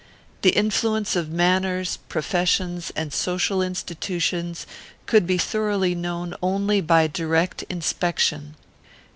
The 0.41 0.49
influence 0.49 1.15
of 1.15 1.29
manners, 1.29 1.97
professions, 2.09 2.91
and 2.95 3.13
social 3.13 3.61
institutions, 3.61 4.65
could 5.05 5.27
be 5.27 5.37
thoroughly 5.37 5.93
known 5.93 6.33
only 6.41 6.81
by 6.81 7.05
direct 7.05 7.61
inspection. 7.69 8.55